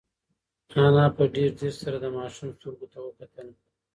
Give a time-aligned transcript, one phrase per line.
[0.85, 3.47] انا په ډېر ځير سره د ماشوم سترګو ته وکتل.